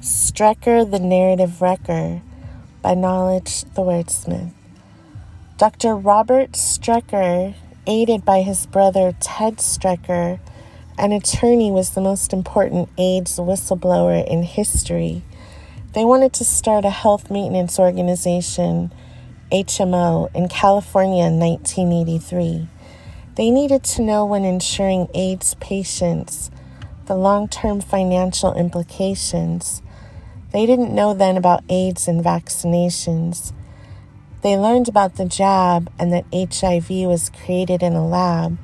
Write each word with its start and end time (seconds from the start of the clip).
Strecker 0.00 0.88
the 0.88 1.00
Narrative 1.00 1.60
Wrecker 1.60 2.22
by 2.82 2.94
Knowledge 2.94 3.64
the 3.74 3.82
Wordsmith. 3.82 4.52
Dr. 5.56 5.96
Robert 5.96 6.52
Strecker, 6.52 7.54
aided 7.84 8.24
by 8.24 8.42
his 8.42 8.66
brother 8.66 9.16
Ted 9.18 9.56
Strecker, 9.56 10.38
an 10.96 11.10
attorney, 11.10 11.72
was 11.72 11.90
the 11.90 12.00
most 12.00 12.32
important 12.32 12.88
AIDS 12.96 13.38
whistleblower 13.38 14.24
in 14.24 14.44
history. 14.44 15.22
They 15.94 16.04
wanted 16.04 16.32
to 16.34 16.44
start 16.44 16.84
a 16.84 16.90
health 16.90 17.28
maintenance 17.28 17.80
organization, 17.80 18.92
HMO, 19.50 20.32
in 20.32 20.46
California 20.48 21.24
in 21.24 21.40
1983. 21.40 22.68
They 23.34 23.50
needed 23.50 23.82
to 23.82 24.02
know 24.02 24.24
when 24.24 24.44
insuring 24.44 25.08
AIDS 25.12 25.54
patients 25.54 26.52
the 27.06 27.16
long 27.16 27.48
term 27.48 27.80
financial 27.80 28.54
implications. 28.54 29.82
They 30.52 30.64
didn't 30.64 30.94
know 30.94 31.12
then 31.12 31.36
about 31.36 31.64
AIDS 31.68 32.08
and 32.08 32.24
vaccinations. 32.24 33.52
They 34.42 34.56
learned 34.56 34.88
about 34.88 35.16
the 35.16 35.26
jab 35.26 35.90
and 35.98 36.12
that 36.12 36.24
HIV 36.32 36.90
was 37.06 37.30
created 37.30 37.82
in 37.82 37.94
a 37.94 38.06
lab. 38.06 38.56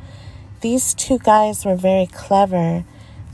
These 0.60 0.94
two 0.94 1.18
guys 1.18 1.64
were 1.64 1.77
very 1.77 2.06
clever. 2.06 2.84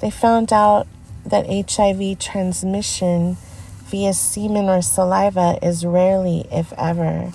They 0.00 0.10
found 0.10 0.52
out 0.52 0.88
that 1.24 1.46
HIV 1.46 2.18
transmission 2.18 3.36
via 3.84 4.14
semen 4.14 4.68
or 4.68 4.82
saliva 4.82 5.58
is 5.62 5.84
rarely, 5.84 6.46
if 6.50 6.72
ever. 6.78 7.32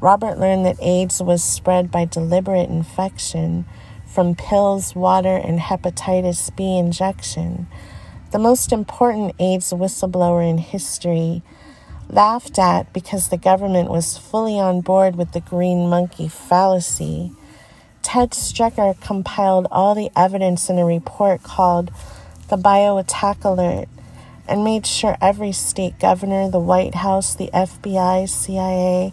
Robert 0.00 0.38
learned 0.38 0.64
that 0.64 0.80
AIDS 0.80 1.22
was 1.22 1.42
spread 1.42 1.90
by 1.90 2.04
deliberate 2.04 2.68
infection 2.68 3.64
from 4.06 4.34
pills, 4.34 4.94
water, 4.94 5.36
and 5.36 5.58
hepatitis 5.58 6.54
B 6.54 6.78
injection. 6.78 7.66
The 8.32 8.38
most 8.40 8.72
important 8.72 9.34
AIDS 9.38 9.72
whistleblower 9.72 10.48
in 10.48 10.58
history 10.58 11.42
laughed 12.10 12.58
at 12.58 12.92
because 12.92 13.28
the 13.28 13.36
government 13.36 13.88
was 13.88 14.18
fully 14.18 14.58
on 14.58 14.80
board 14.80 15.14
with 15.14 15.30
the 15.30 15.40
green 15.40 15.88
monkey 15.88 16.26
fallacy. 16.26 17.30
Ted 18.02 18.30
Strecker 18.30 19.00
compiled 19.00 19.68
all 19.70 19.94
the 19.94 20.10
evidence 20.16 20.68
in 20.68 20.78
a 20.78 20.84
report 20.84 21.44
called 21.44 21.92
the 22.48 22.56
Bio 22.56 22.98
Attack 22.98 23.44
Alert 23.44 23.88
and 24.48 24.64
made 24.64 24.86
sure 24.86 25.16
every 25.20 25.52
state 25.52 25.98
governor, 26.00 26.50
the 26.50 26.58
White 26.58 26.96
House, 26.96 27.34
the 27.34 27.50
FBI, 27.54 28.28
CIA, 28.28 29.12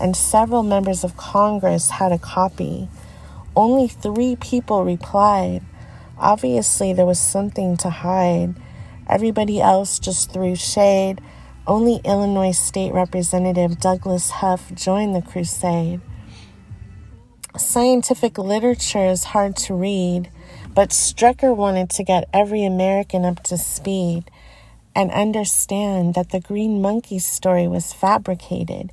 and 0.00 0.16
several 0.16 0.62
members 0.62 1.04
of 1.04 1.16
Congress 1.18 1.90
had 1.90 2.12
a 2.12 2.18
copy. 2.18 2.88
Only 3.54 3.88
three 3.88 4.36
people 4.36 4.84
replied. 4.84 5.62
Obviously, 6.18 6.92
there 6.92 7.06
was 7.06 7.20
something 7.20 7.76
to 7.78 7.90
hide. 7.90 8.54
Everybody 9.08 9.60
else 9.60 9.98
just 9.98 10.32
threw 10.32 10.54
shade. 10.54 11.20
Only 11.66 12.00
Illinois 12.04 12.52
State 12.52 12.92
Representative 12.92 13.78
Douglas 13.78 14.30
Huff 14.30 14.72
joined 14.74 15.14
the 15.14 15.22
crusade. 15.22 16.00
Scientific 17.56 18.38
literature 18.38 19.06
is 19.06 19.24
hard 19.24 19.56
to 19.56 19.74
read, 19.74 20.30
but 20.74 20.90
Strecker 20.90 21.54
wanted 21.54 21.90
to 21.90 22.04
get 22.04 22.28
every 22.32 22.64
American 22.64 23.24
up 23.24 23.42
to 23.44 23.58
speed 23.58 24.30
and 24.94 25.10
understand 25.10 26.14
that 26.14 26.30
the 26.30 26.40
green 26.40 26.82
monkey 26.82 27.18
story 27.18 27.68
was 27.68 27.92
fabricated. 27.92 28.92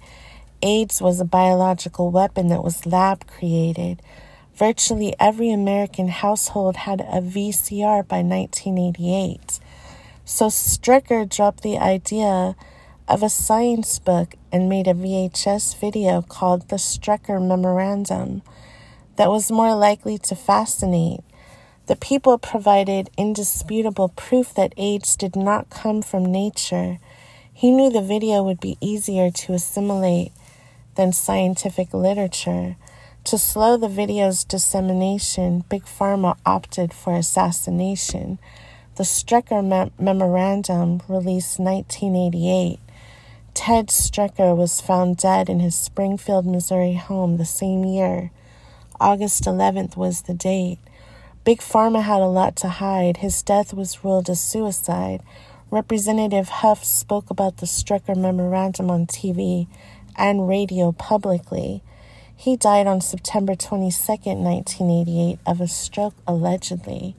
AIDS 0.62 1.02
was 1.02 1.20
a 1.20 1.26
biological 1.26 2.12
weapon 2.12 2.48
that 2.48 2.64
was 2.64 2.86
lab 2.86 3.28
created. 3.28 4.02
Virtually 4.56 5.14
every 5.20 5.52
American 5.52 6.08
household 6.08 6.78
had 6.78 7.02
a 7.02 7.20
VCR 7.20 8.08
by 8.08 8.22
1988. 8.22 9.60
So 10.24 10.48
Strecker 10.48 11.30
dropped 11.30 11.62
the 11.62 11.78
idea 11.78 12.56
of 13.06 13.22
a 13.22 13.30
science 13.30 14.00
book 14.00 14.36
and 14.54 14.70
made 14.70 14.88
a 14.88 14.94
VHS 14.94 15.78
video 15.78 16.22
called 16.22 16.70
The 16.70 16.78
Strecker 16.78 17.46
Memorandum 17.46 18.44
that 19.18 19.30
was 19.30 19.52
more 19.52 19.76
likely 19.76 20.18
to 20.20 20.38
fascinate. 20.38 21.20
The 21.88 21.98
people 21.98 22.38
provided 22.38 23.10
indisputable 23.18 24.10
proof 24.16 24.54
that 24.54 24.74
AIDS 24.78 25.18
did 25.18 25.36
not 25.36 25.70
come 25.70 26.02
from 26.02 26.32
nature. 26.32 27.00
He 27.52 27.72
knew 27.72 27.90
the 27.90 28.02
video 28.02 28.42
would 28.42 28.62
be 28.62 28.78
easier 28.80 29.30
to 29.32 29.54
assimilate 29.54 30.32
than 30.96 31.12
scientific 31.12 31.94
literature. 31.94 32.78
To 33.26 33.40
slow 33.40 33.76
the 33.76 33.88
video's 33.88 34.44
dissemination, 34.44 35.66
Big 35.68 35.86
Pharma 35.86 36.38
opted 36.46 36.94
for 36.94 37.16
assassination. 37.16 38.38
The 38.98 39.04
Strecker 39.04 39.66
Me- 39.66 39.92
Memorandum, 39.98 41.02
released 41.08 41.60
1988, 41.60 42.80
Ted 43.56 43.88
Strecker 43.88 44.56
was 44.56 44.80
found 44.80 45.18
dead 45.18 45.50
in 45.50 45.60
his 45.60 45.74
Springfield, 45.74 46.46
Missouri 46.46 46.94
home 46.94 47.38
the 47.38 47.46
same 47.46 47.84
year. 47.84 48.30
August 49.00 49.46
11th 49.46 49.98
was 49.98 50.22
the 50.22 50.36
date. 50.36 50.78
Big 51.44 51.62
Pharma 51.62 52.04
had 52.04 52.22
a 52.22 52.28
lot 52.28 52.56
to 52.58 52.68
hide. 52.68 53.18
His 53.18 53.42
death 53.42 53.74
was 53.74 54.04
ruled 54.04 54.30
a 54.30 54.36
suicide. 54.36 55.24
Representative 55.72 56.50
Huff 56.50 56.84
spoke 56.84 57.32
about 57.32 57.58
the 57.58 57.66
Strecker 57.66 58.16
Memorandum 58.16 58.92
on 58.92 59.08
TV 59.08 59.68
and 60.16 60.48
radio 60.48 60.92
publicly. 60.92 61.82
He 62.38 62.58
died 62.58 62.86
on 62.86 63.02
September 63.02 63.56
22, 63.56 63.98
1988, 64.08 65.40
of 65.46 65.62
a 65.62 65.68
stroke 65.68 66.16
allegedly. 66.28 67.16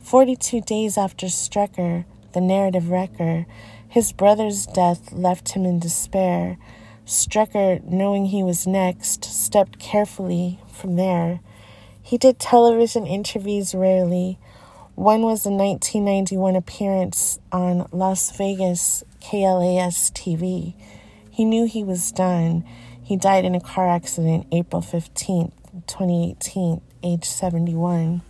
42 0.00 0.60
days 0.60 0.98
after 0.98 1.26
Strecker, 1.26 2.04
the 2.32 2.40
narrative 2.40 2.90
wrecker, 2.90 3.46
his 3.88 4.12
brother's 4.12 4.66
death 4.66 5.12
left 5.12 5.50
him 5.50 5.64
in 5.64 5.80
despair. 5.80 6.58
Strecker, 7.06 7.82
knowing 7.84 8.26
he 8.26 8.42
was 8.42 8.66
next, 8.66 9.24
stepped 9.24 9.78
carefully 9.80 10.60
from 10.68 10.96
there. 10.96 11.40
He 12.02 12.18
did 12.18 12.38
television 12.38 13.06
interviews 13.06 13.74
rarely. 13.74 14.38
One 14.94 15.22
was 15.22 15.44
a 15.46 15.50
1991 15.50 16.54
appearance 16.54 17.38
on 17.50 17.88
Las 17.90 18.36
Vegas 18.36 19.02
KLAS 19.20 20.10
TV. 20.12 20.74
He 21.30 21.44
knew 21.44 21.66
he 21.66 21.82
was 21.82 22.12
done. 22.12 22.64
He 23.10 23.16
died 23.16 23.44
in 23.44 23.56
a 23.56 23.60
car 23.60 23.88
accident 23.88 24.46
April 24.52 24.80
15th, 24.80 25.50
2018, 25.88 26.80
age 27.02 27.24
71. 27.24 28.22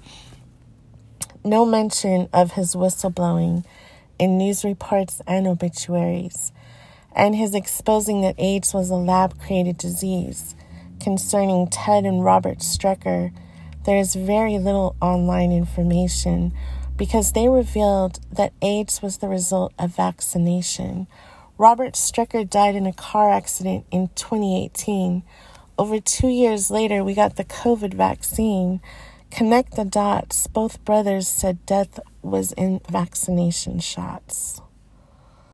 No 1.45 1.67
mention 1.67 2.31
of 2.33 2.53
his 2.53 2.75
whistleblowing 2.75 3.67
in 4.19 4.39
news 4.39 4.65
reports 4.65 5.21
and 5.27 5.47
obituaries, 5.47 6.51
and 7.15 7.37
his 7.37 7.55
exposing 7.55 8.23
that 8.23 8.37
AIDS 8.39 8.73
was 8.73 8.89
a 8.89 8.95
lab 8.95 9.39
created 9.39 9.77
disease. 9.77 10.55
Concerning 10.99 11.69
Ted 11.69 12.07
and 12.07 12.25
Robert 12.25 12.61
Strecker, 12.61 13.33
there 13.85 13.99
is 13.99 14.15
very 14.15 14.59
little 14.59 14.97
online 15.03 15.53
information 15.53 16.55
because 16.97 17.33
they 17.33 17.51
revealed 17.51 18.19
that 18.33 18.55
AIDS 18.62 19.03
was 19.03 19.19
the 19.19 19.29
result 19.29 19.75
of 19.79 19.95
vaccination 19.95 21.07
Robert 21.60 21.93
Strecker 21.93 22.48
died 22.48 22.75
in 22.75 22.87
a 22.87 22.93
car 22.94 23.31
accident 23.31 23.84
in 23.91 24.09
2018. 24.15 25.22
Over 25.78 26.00
two 26.00 26.28
years 26.28 26.71
later, 26.71 27.04
we 27.04 27.12
got 27.12 27.37
the 27.37 27.44
COVID 27.44 27.93
vaccine. 27.93 28.81
Connect 29.31 29.76
the 29.76 29.84
dots. 29.84 30.47
Both 30.47 30.82
brothers 30.87 31.28
said 31.28 31.66
death 31.66 32.00
was 32.22 32.53
in 32.53 32.81
vaccination 32.88 33.78
shots. 33.78 34.62